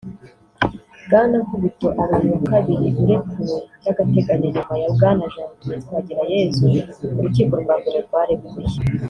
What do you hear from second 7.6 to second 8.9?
rwa mbere rwarekuye